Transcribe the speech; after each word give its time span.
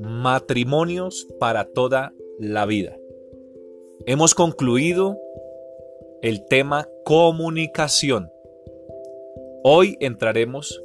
Matrimonios 0.00 1.26
para 1.38 1.64
toda 1.64 2.12
la 2.38 2.66
vida. 2.66 2.98
Hemos 4.06 4.34
concluido 4.34 5.18
el 6.22 6.44
tema 6.46 6.88
comunicación. 7.04 8.30
Hoy 9.62 9.96
entraremos 10.00 10.82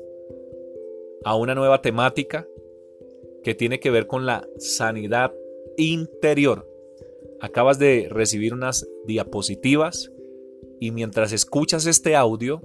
a 1.24 1.36
una 1.36 1.56
nueva 1.56 1.82
temática 1.82 2.48
que 3.44 3.56
tiene 3.56 3.80
que 3.80 3.92
ver 3.92 4.08
con 4.08 4.26
la 4.26 4.48
sanidad 4.58 5.34
interior. 5.78 6.68
Acabas 7.40 7.80
de 7.80 8.08
recibir 8.10 8.54
unas 8.54 8.88
diapositivas 9.06 10.12
y 10.80 10.92
mientras 10.92 11.32
escuchas 11.32 11.86
este 11.86 12.16
audio, 12.16 12.62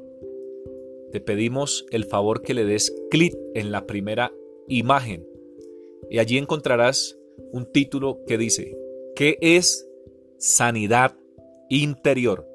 te 1.16 1.22
pedimos 1.22 1.86
el 1.92 2.04
favor 2.04 2.42
que 2.42 2.52
le 2.52 2.66
des 2.66 2.94
clic 3.10 3.34
en 3.54 3.72
la 3.72 3.86
primera 3.86 4.34
imagen 4.68 5.26
y 6.10 6.18
allí 6.18 6.36
encontrarás 6.36 7.16
un 7.52 7.72
título 7.72 8.20
que 8.26 8.36
dice, 8.36 8.76
¿qué 9.14 9.38
es 9.40 9.88
sanidad 10.36 11.16
interior? 11.70 12.46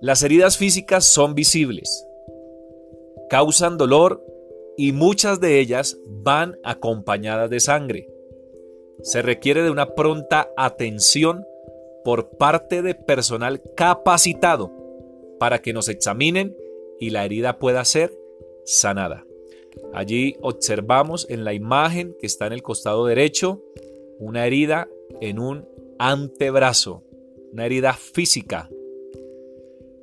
Las 0.00 0.24
heridas 0.24 0.58
físicas 0.58 1.04
son 1.04 1.36
visibles, 1.36 2.04
causan 3.30 3.78
dolor 3.78 4.26
y 4.76 4.90
muchas 4.90 5.38
de 5.38 5.60
ellas 5.60 5.96
van 6.08 6.56
acompañadas 6.64 7.48
de 7.48 7.60
sangre. 7.60 8.08
Se 9.02 9.22
requiere 9.22 9.62
de 9.62 9.70
una 9.70 9.94
pronta 9.94 10.48
atención 10.56 11.46
por 12.02 12.30
parte 12.30 12.82
de 12.82 12.96
personal 12.96 13.62
capacitado 13.76 14.75
para 15.38 15.60
que 15.60 15.72
nos 15.72 15.88
examinen 15.88 16.56
y 16.98 17.10
la 17.10 17.24
herida 17.24 17.58
pueda 17.58 17.84
ser 17.84 18.16
sanada. 18.64 19.26
Allí 19.92 20.36
observamos 20.40 21.26
en 21.28 21.44
la 21.44 21.52
imagen 21.52 22.16
que 22.18 22.26
está 22.26 22.46
en 22.46 22.52
el 22.52 22.62
costado 22.62 23.06
derecho 23.06 23.62
una 24.18 24.46
herida 24.46 24.88
en 25.20 25.38
un 25.38 25.68
antebrazo, 25.98 27.04
una 27.52 27.66
herida 27.66 27.92
física. 27.92 28.70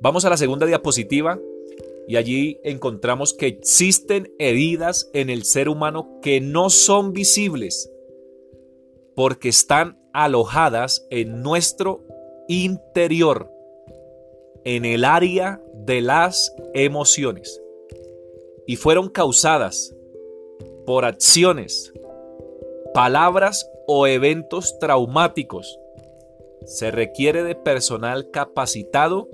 Vamos 0.00 0.24
a 0.24 0.30
la 0.30 0.36
segunda 0.36 0.66
diapositiva 0.66 1.40
y 2.06 2.16
allí 2.16 2.60
encontramos 2.62 3.34
que 3.34 3.46
existen 3.46 4.32
heridas 4.38 5.10
en 5.14 5.30
el 5.30 5.44
ser 5.44 5.68
humano 5.68 6.20
que 6.20 6.40
no 6.40 6.70
son 6.70 7.12
visibles 7.12 7.90
porque 9.14 9.48
están 9.48 9.98
alojadas 10.12 11.06
en 11.10 11.42
nuestro 11.42 12.04
interior, 12.48 13.50
en 14.64 14.84
el 14.84 15.04
área 15.04 15.62
de 15.74 16.00
las 16.00 16.54
emociones 16.72 17.60
y 18.66 18.76
fueron 18.76 19.08
causadas 19.08 19.94
por 20.86 21.04
acciones, 21.04 21.92
palabras 22.92 23.70
o 23.86 24.06
eventos 24.06 24.78
traumáticos. 24.78 25.78
Se 26.64 26.90
requiere 26.90 27.42
de 27.42 27.54
personal 27.54 28.30
capacitado 28.30 29.28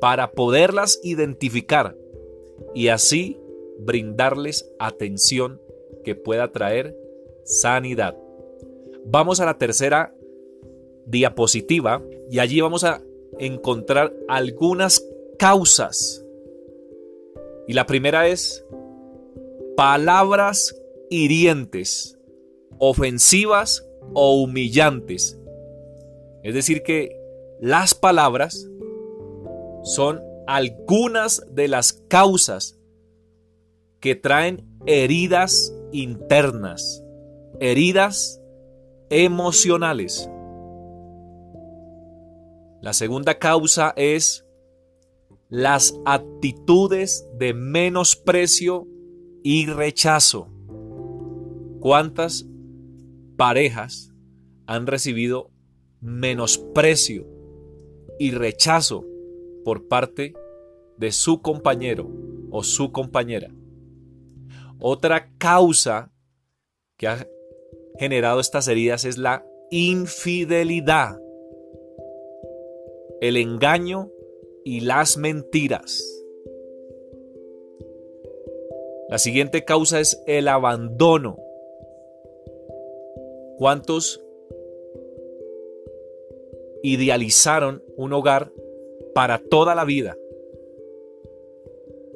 para 0.00 0.32
poderlas 0.32 1.00
identificar 1.02 1.96
y 2.74 2.88
así 2.88 3.40
brindarles 3.78 4.70
atención 4.78 5.60
que 6.04 6.14
pueda 6.14 6.52
traer 6.52 6.96
sanidad. 7.44 8.16
Vamos 9.04 9.40
a 9.40 9.46
la 9.46 9.58
tercera 9.58 10.14
diapositiva 11.06 12.02
y 12.30 12.38
allí 12.38 12.60
vamos 12.60 12.84
a 12.84 13.02
encontrar 13.38 14.12
algunas 14.28 15.04
causas 15.38 16.22
y 17.66 17.74
la 17.74 17.86
primera 17.86 18.26
es 18.26 18.64
palabras 19.76 20.76
hirientes, 21.10 22.18
ofensivas 22.78 23.86
o 24.14 24.42
humillantes. 24.42 25.38
Es 26.42 26.54
decir, 26.54 26.82
que 26.82 27.16
las 27.60 27.94
palabras 27.94 28.68
son 29.84 30.20
algunas 30.46 31.42
de 31.54 31.68
las 31.68 31.92
causas 31.92 32.78
que 34.00 34.16
traen 34.16 34.66
heridas 34.86 35.72
internas, 35.92 37.04
heridas 37.60 38.42
emocionales. 39.08 40.28
La 42.82 42.92
segunda 42.92 43.38
causa 43.38 43.94
es 43.96 44.44
las 45.48 45.94
actitudes 46.04 47.24
de 47.38 47.54
menosprecio 47.54 48.88
y 49.44 49.66
rechazo. 49.66 50.48
¿Cuántas 51.78 52.44
parejas 53.36 54.12
han 54.66 54.88
recibido 54.88 55.52
menosprecio 56.00 57.24
y 58.18 58.32
rechazo 58.32 59.06
por 59.64 59.86
parte 59.86 60.34
de 60.96 61.12
su 61.12 61.40
compañero 61.40 62.10
o 62.50 62.64
su 62.64 62.90
compañera? 62.90 63.54
Otra 64.80 65.30
causa 65.38 66.10
que 66.96 67.06
ha 67.06 67.28
generado 67.96 68.40
estas 68.40 68.66
heridas 68.66 69.04
es 69.04 69.18
la 69.18 69.44
infidelidad, 69.70 71.20
el 73.22 73.36
engaño 73.36 74.10
y 74.64 74.80
las 74.80 75.16
mentiras. 75.16 76.02
La 79.08 79.18
siguiente 79.18 79.64
causa 79.64 80.00
es 80.00 80.20
el 80.26 80.48
abandono. 80.48 81.38
¿Cuántos 83.58 84.20
idealizaron 86.82 87.84
un 87.96 88.12
hogar 88.12 88.52
para 89.14 89.38
toda 89.38 89.76
la 89.76 89.84
vida? 89.84 90.18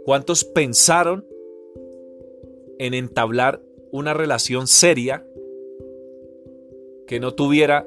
¿Cuántos 0.04 0.42
pensaron 0.42 1.24
en 2.80 2.94
entablar 2.94 3.62
una 3.92 4.12
relación 4.12 4.66
seria 4.66 5.24
que 7.06 7.20
no 7.20 7.32
tuviera 7.32 7.86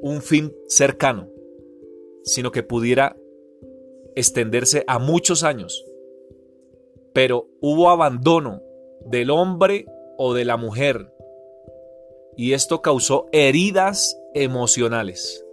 un 0.00 0.22
fin 0.22 0.56
cercano, 0.66 1.35
sino 2.26 2.50
que 2.50 2.62
pudiera 2.62 3.16
extenderse 4.14 4.84
a 4.86 4.98
muchos 4.98 5.42
años. 5.42 5.86
Pero 7.14 7.48
hubo 7.60 7.88
abandono 7.88 8.62
del 9.06 9.30
hombre 9.30 9.86
o 10.18 10.34
de 10.34 10.44
la 10.44 10.58
mujer 10.58 11.10
y 12.36 12.52
esto 12.52 12.82
causó 12.82 13.26
heridas 13.32 14.20
emocionales. 14.34 15.44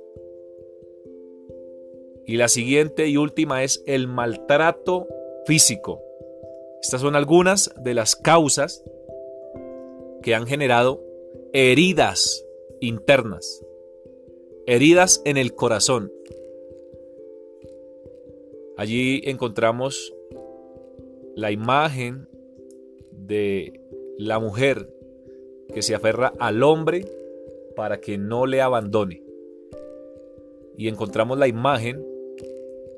Y 2.26 2.38
la 2.38 2.50
siguiente 2.50 3.08
y 3.08 3.18
última 3.18 3.64
es 3.64 3.84
el 3.86 4.08
maltrato 4.08 5.08
físico. 5.46 6.02
Estas 6.82 7.02
son 7.02 7.16
algunas 7.16 7.74
de 7.78 7.94
las 7.94 8.16
causas 8.16 8.84
que 10.22 10.36
han 10.36 10.46
generado 10.48 11.02
heridas 11.54 12.46
internas, 12.82 13.66
heridas 14.68 15.22
en 15.26 15.38
el 15.38 15.54
corazón, 15.54 16.12
Allí 18.84 19.22
encontramos 19.24 20.14
la 21.36 21.52
imagen 21.52 22.28
de 23.14 23.80
la 24.18 24.40
mujer 24.40 24.94
que 25.74 25.82
se 25.82 25.96
aferra 25.96 26.34
al 26.38 26.62
hombre 26.64 27.06
para 27.78 28.02
que 28.02 28.18
no 28.18 28.46
le 28.46 28.60
abandone. 28.60 29.24
Y 30.78 30.90
encontramos 30.90 31.40
la 31.40 31.48
imagen 31.48 32.06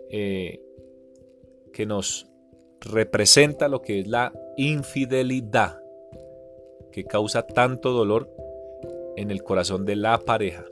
eh, 0.09 0.59
que 1.71 1.85
nos 1.85 2.31
representa 2.81 3.67
lo 3.67 3.83
que 3.83 3.99
es 3.99 4.07
la 4.07 4.33
infidelidad, 4.57 5.79
que 6.91 7.03
causa 7.03 7.45
tanto 7.45 7.91
dolor 7.91 8.27
en 9.17 9.29
el 9.29 9.43
corazón 9.43 9.85
de 9.85 9.97
la 9.97 10.17
pareja. 10.17 10.65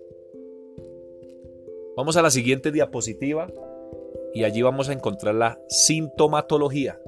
Vamos 1.95 2.17
a 2.17 2.23
la 2.23 2.31
siguiente 2.31 2.71
diapositiva 2.71 3.47
y 4.33 4.43
allí 4.43 4.61
vamos 4.61 4.89
a 4.89 4.93
encontrar 4.93 5.35
la 5.35 5.59
sintomatología. 5.67 6.99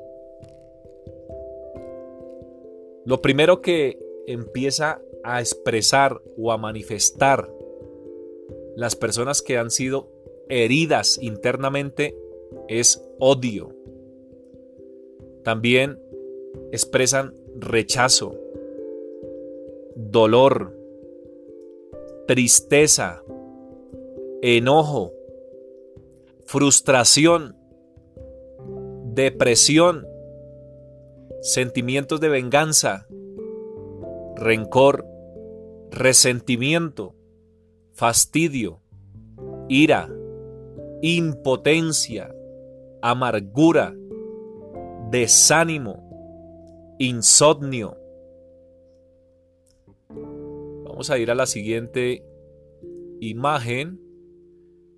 Lo 3.06 3.22
primero 3.22 3.62
que 3.62 4.00
empieza 4.28 5.02
a 5.24 5.40
expresar 5.40 6.22
o 6.38 6.52
a 6.52 6.58
manifestar 6.58 7.52
las 8.76 8.96
personas 8.96 9.42
que 9.42 9.58
han 9.58 9.72
sido 9.72 10.10
heridas 10.50 11.18
internamente 11.22 12.16
es 12.68 13.04
odio. 13.20 13.70
También 15.44 16.00
expresan 16.72 17.34
rechazo, 17.56 18.36
dolor, 19.96 20.76
tristeza, 22.28 23.24
enojo, 24.42 25.15
frustración, 26.46 27.58
depresión, 29.14 30.06
sentimientos 31.42 32.20
de 32.20 32.30
venganza, 32.30 33.08
rencor, 34.36 35.06
resentimiento, 35.92 37.16
fastidio, 37.94 38.82
ira, 39.70 40.10
impotencia, 41.02 42.34
amargura, 43.02 43.94
desánimo, 45.12 46.96
insomnio. 47.00 47.98
Vamos 50.84 51.10
a 51.10 51.18
ir 51.18 51.32
a 51.32 51.36
la 51.36 51.46
siguiente 51.46 52.24
imagen 53.20 54.05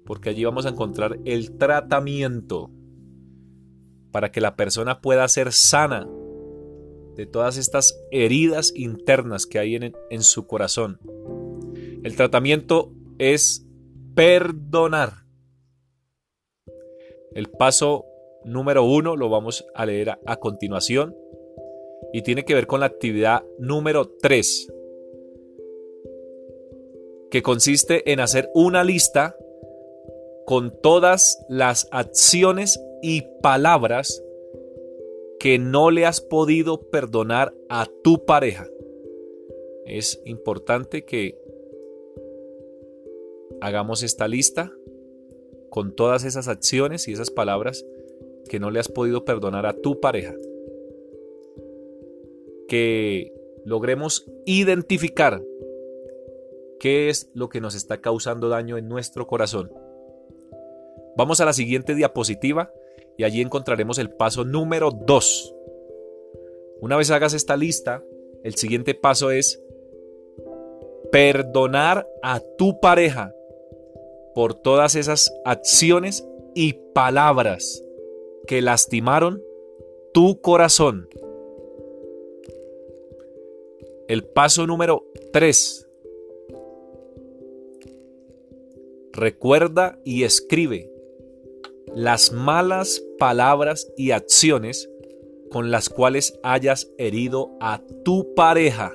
porque 0.08 0.30
allí 0.30 0.46
vamos 0.46 0.66
a 0.66 0.70
encontrar 0.70 1.20
el 1.26 1.58
tratamiento 1.58 2.72
para 4.12 4.32
que 4.32 4.40
la 4.40 4.56
persona 4.56 5.02
pueda 5.02 5.28
ser 5.28 5.52
sana 5.52 6.08
de 7.16 7.26
todas 7.26 7.58
estas 7.58 8.00
heridas 8.10 8.72
internas 8.74 9.46
que 9.46 9.60
hay 9.60 9.76
en, 9.76 9.94
en 10.10 10.24
su 10.24 10.48
corazón. 10.48 11.00
El 12.04 12.16
tratamiento 12.16 12.94
es 13.20 13.68
perdonar. 14.16 15.26
El 17.34 17.50
paso 17.50 18.06
número 18.46 18.86
uno 18.86 19.18
lo 19.18 19.30
vamos 19.30 19.66
a 19.76 19.86
leer 19.86 20.12
a, 20.12 20.20
a 20.26 20.38
continuación 20.38 21.16
y 22.14 22.22
tiene 22.22 22.46
que 22.46 22.54
ver 22.54 22.66
con 22.66 22.80
la 22.80 22.86
actividad 22.86 23.44
número 23.60 24.10
tres, 24.22 24.72
que 27.30 27.42
consiste 27.42 28.10
en 28.10 28.22
hacer 28.22 28.50
una 28.54 28.86
lista 28.86 29.36
con 30.48 30.72
todas 30.82 31.46
las 31.50 31.90
acciones 31.92 32.82
y 33.02 33.24
palabras 33.42 34.24
que 35.42 35.60
no 35.60 35.92
le 35.92 36.06
has 36.06 36.22
podido 36.22 36.90
perdonar 36.90 37.54
a 37.68 37.86
tu 38.02 38.24
pareja. 38.24 38.66
Es 39.86 40.22
importante 40.24 41.04
que 41.04 41.38
hagamos 43.60 44.04
esta 44.04 44.30
lista 44.30 44.72
con 45.70 45.94
todas 45.94 46.24
esas 46.24 46.48
acciones 46.48 47.10
y 47.10 47.12
esas 47.12 47.30
palabras 47.30 47.86
que 48.50 48.62
no 48.62 48.72
le 48.72 48.80
has 48.80 48.88
podido 48.88 49.26
perdonar 49.26 49.66
a 49.66 49.74
tu 49.74 50.00
pareja. 50.00 50.34
Que 52.70 53.34
logremos 53.66 54.32
identificar 54.46 55.44
qué 56.80 57.10
es 57.10 57.30
lo 57.34 57.50
que 57.50 57.60
nos 57.60 57.76
está 57.76 58.00
causando 58.00 58.48
daño 58.48 58.78
en 58.78 58.88
nuestro 58.88 59.28
corazón 59.28 59.70
Vamos 61.18 61.42
a 61.42 61.46
la 61.46 61.54
siguiente 61.54 61.96
diapositiva 61.96 62.72
y 63.18 63.24
allí 63.24 63.42
encontraremos 63.42 63.98
el 63.98 64.12
paso 64.12 64.46
número 64.46 64.92
2. 64.92 65.56
Una 66.80 66.96
vez 66.96 67.10
hagas 67.10 67.34
esta 67.34 67.58
lista, 67.58 68.04
el 68.44 68.54
siguiente 68.54 68.94
paso 68.94 69.32
es 69.32 69.60
perdonar 71.12 72.08
a 72.22 72.40
tu 72.40 72.80
pareja 72.80 73.34
por 74.36 74.54
todas 74.54 74.94
esas 74.94 75.34
acciones 75.44 76.24
y 76.54 76.74
palabras 76.94 77.84
que 78.46 78.62
lastimaron 78.62 79.42
tu 80.14 80.40
corazón. 80.40 81.10
El 84.08 84.24
paso 84.24 84.68
número 84.68 85.04
3. 85.34 85.90
Recuerda 89.14 89.98
y 90.06 90.22
escribe 90.22 90.92
las 91.96 92.32
malas 92.32 93.04
palabras 93.18 93.92
y 93.98 94.12
acciones 94.12 94.90
con 95.50 95.72
las 95.72 95.90
cuales 95.90 96.40
hayas 96.44 96.92
herido 96.98 97.58
a 97.60 97.82
tu 98.04 98.34
pareja. 98.36 98.92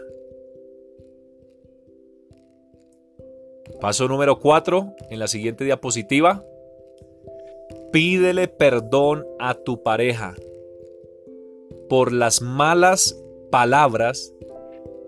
Paso 3.80 4.06
número 4.06 4.38
4, 4.38 4.94
en 5.10 5.18
la 5.18 5.26
siguiente 5.26 5.64
diapositiva. 5.64 6.44
Pídele 7.90 8.48
perdón 8.48 9.26
a 9.38 9.54
tu 9.54 9.82
pareja 9.82 10.34
por 11.88 12.12
las 12.12 12.40
malas 12.40 13.22
palabras 13.50 14.34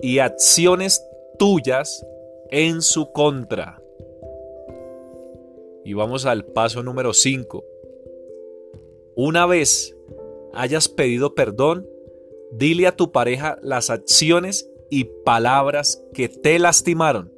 y 0.02 0.18
acciones 0.18 1.02
tuyas 1.38 2.04
en 2.50 2.82
su 2.82 3.10
contra. 3.12 3.80
Y 5.84 5.94
vamos 5.94 6.26
al 6.26 6.44
paso 6.44 6.82
número 6.82 7.12
5. 7.12 7.64
Una 9.16 9.46
vez 9.46 9.96
hayas 10.52 10.88
pedido 10.88 11.34
perdón, 11.34 11.86
dile 12.52 12.86
a 12.86 12.96
tu 12.96 13.12
pareja 13.12 13.58
las 13.62 13.90
acciones 13.90 14.70
y 14.90 15.04
palabras 15.24 16.04
que 16.12 16.28
te 16.28 16.58
lastimaron. 16.58 17.32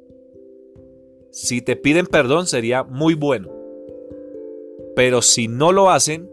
Si 1.31 1.61
te 1.61 1.75
piden 1.75 2.07
perdón 2.07 2.47
sería 2.47 2.83
muy 2.83 3.13
bueno. 3.13 3.51
Pero 4.95 5.21
si 5.21 5.47
no 5.47 5.71
lo 5.71 5.91
hacen, 5.91 6.29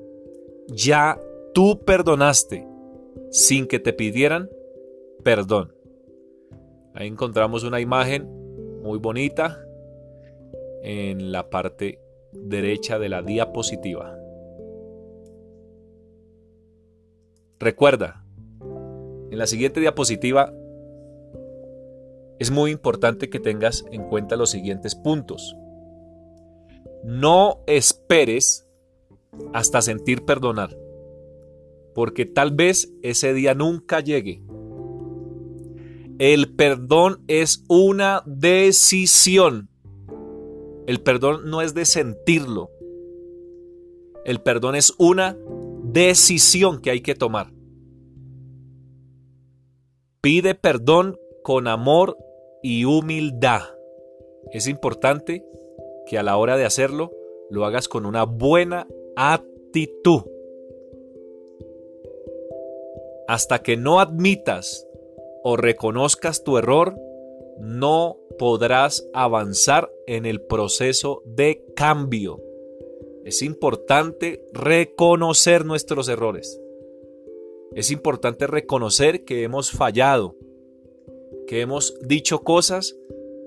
ya 0.68 1.20
tú 1.52 1.84
perdonaste 1.84 2.66
sin 3.30 3.66
que 3.66 3.78
te 3.78 3.92
pidieran 3.92 4.48
perdón. 5.22 5.74
Ahí 6.94 7.08
encontramos 7.08 7.64
una 7.64 7.80
imagen 7.80 8.28
muy 8.82 8.98
bonita 8.98 9.62
en 10.82 11.32
la 11.32 11.50
parte 11.50 12.00
derecha 12.32 12.98
de 12.98 13.08
la 13.08 13.22
diapositiva. 13.22 14.23
Recuerda, 17.64 18.22
en 19.30 19.38
la 19.38 19.46
siguiente 19.46 19.80
diapositiva 19.80 20.52
es 22.38 22.50
muy 22.50 22.70
importante 22.70 23.30
que 23.30 23.40
tengas 23.40 23.86
en 23.90 24.02
cuenta 24.02 24.36
los 24.36 24.50
siguientes 24.50 24.94
puntos. 24.94 25.56
No 27.04 27.62
esperes 27.66 28.68
hasta 29.54 29.80
sentir 29.80 30.26
perdonar, 30.26 30.76
porque 31.94 32.26
tal 32.26 32.50
vez 32.50 32.92
ese 33.00 33.32
día 33.32 33.54
nunca 33.54 34.00
llegue. 34.00 34.42
El 36.18 36.54
perdón 36.54 37.24
es 37.28 37.64
una 37.70 38.22
decisión. 38.26 39.70
El 40.86 41.00
perdón 41.00 41.48
no 41.48 41.62
es 41.62 41.72
de 41.72 41.86
sentirlo. 41.86 42.68
El 44.26 44.42
perdón 44.42 44.74
es 44.74 44.92
una 44.98 45.38
decisión 45.82 46.82
que 46.82 46.90
hay 46.90 47.00
que 47.00 47.14
tomar. 47.14 47.53
Pide 50.24 50.54
perdón 50.54 51.20
con 51.42 51.68
amor 51.68 52.16
y 52.62 52.86
humildad. 52.86 53.60
Es 54.52 54.68
importante 54.68 55.44
que 56.06 56.16
a 56.16 56.22
la 56.22 56.38
hora 56.38 56.56
de 56.56 56.64
hacerlo 56.64 57.12
lo 57.50 57.66
hagas 57.66 57.88
con 57.88 58.06
una 58.06 58.24
buena 58.24 58.88
actitud. 59.16 60.22
Hasta 63.28 63.58
que 63.58 63.76
no 63.76 64.00
admitas 64.00 64.88
o 65.42 65.58
reconozcas 65.58 66.42
tu 66.42 66.56
error, 66.56 66.94
no 67.58 68.16
podrás 68.38 69.06
avanzar 69.12 69.90
en 70.06 70.24
el 70.24 70.40
proceso 70.40 71.20
de 71.26 71.66
cambio. 71.76 72.40
Es 73.26 73.42
importante 73.42 74.42
reconocer 74.54 75.66
nuestros 75.66 76.08
errores. 76.08 76.63
Es 77.74 77.90
importante 77.90 78.46
reconocer 78.46 79.24
que 79.24 79.42
hemos 79.42 79.72
fallado, 79.72 80.36
que 81.48 81.60
hemos 81.60 81.98
dicho 82.00 82.44
cosas 82.44 82.96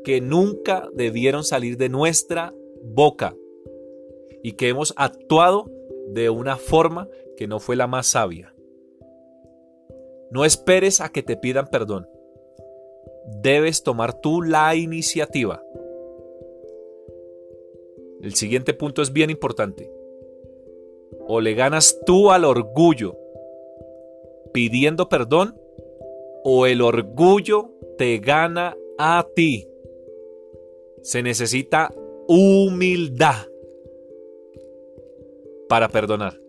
que 0.03 0.19
nunca 0.19 0.89
debieron 0.93 1.45
salir 1.45 1.77
de 1.77 1.87
nuestra 1.87 2.53
boca 2.83 3.35
y 4.43 4.53
que 4.53 4.67
hemos 4.67 4.93
actuado 4.97 5.71
de 6.09 6.29
una 6.29 6.57
forma 6.57 7.07
que 7.37 7.47
no 7.47 7.59
fue 7.59 7.77
la 7.77 7.87
más 7.87 8.07
sabia. 8.07 8.53
No 10.29 10.43
esperes 10.43 10.99
a 10.99 11.09
que 11.09 11.23
te 11.23 11.37
pidan 11.37 11.67
perdón. 11.67 12.09
Debes 13.41 13.83
tomar 13.83 14.19
tú 14.19 14.41
la 14.41 14.75
iniciativa. 14.75 15.63
El 18.21 18.33
siguiente 18.35 18.73
punto 18.73 19.01
es 19.01 19.13
bien 19.13 19.29
importante. 19.29 19.89
O 21.27 21.39
le 21.39 21.53
ganas 21.53 21.99
tú 22.05 22.31
al 22.31 22.43
orgullo 22.43 23.17
pidiendo 24.57 25.07
perdón 25.07 25.55
o 26.43 26.65
el 26.65 26.81
orgullo 26.81 27.69
te 27.99 28.17
gana 28.17 28.75
a 28.97 29.23
ti. 29.35 29.67
Se 31.03 31.21
necesita 31.21 31.93
humildad 32.27 33.45
para 35.69 35.89
perdonar. 35.89 36.41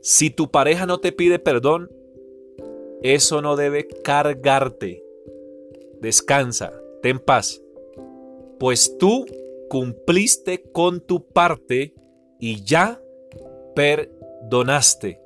Si 0.00 0.30
tu 0.30 0.48
pareja 0.52 0.86
no 0.86 0.98
te 0.98 1.10
pide 1.10 1.40
perdón, 1.40 1.90
eso 3.02 3.42
no 3.42 3.56
debe 3.56 3.88
cargarte. 3.88 5.04
Descansa, 6.00 6.72
ten 7.02 7.18
paz, 7.18 7.60
pues 8.60 8.96
tú 8.98 9.26
cumpliste 9.68 10.62
con 10.70 11.00
tu 11.00 11.26
parte 11.26 11.92
y 12.38 12.62
ya 12.62 13.00
perdonaste. 14.44 15.20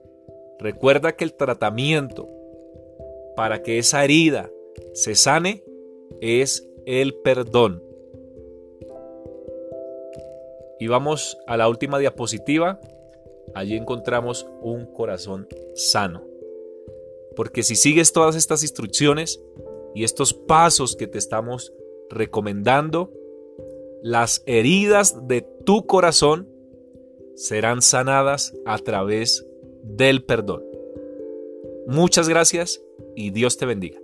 Recuerda 0.58 1.12
que 1.16 1.24
el 1.24 1.34
tratamiento 1.34 2.28
para 3.36 3.62
que 3.62 3.78
esa 3.78 4.04
herida 4.04 4.50
se 4.94 5.14
sane 5.14 5.62
es 6.20 6.68
el 6.86 7.14
perdón. 7.14 7.82
Y 10.80 10.86
vamos 10.86 11.36
a 11.46 11.56
la 11.56 11.68
última 11.68 11.98
diapositiva. 11.98 12.80
Allí 13.54 13.76
encontramos 13.76 14.46
un 14.60 14.86
corazón 14.86 15.48
sano. 15.74 16.24
Porque 17.36 17.62
si 17.62 17.76
sigues 17.76 18.12
todas 18.12 18.34
estas 18.34 18.62
instrucciones 18.62 19.40
y 19.94 20.04
estos 20.04 20.32
pasos 20.34 20.96
que 20.96 21.06
te 21.06 21.18
estamos 21.18 21.72
recomendando, 22.10 23.12
las 24.02 24.42
heridas 24.46 25.26
de 25.26 25.42
tu 25.64 25.86
corazón 25.86 26.48
serán 27.38 27.82
sanadas 27.82 28.52
a 28.66 28.78
través 28.78 29.46
del 29.84 30.24
perdón. 30.24 30.64
Muchas 31.86 32.28
gracias 32.28 32.82
y 33.14 33.30
Dios 33.30 33.56
te 33.56 33.64
bendiga. 33.64 34.00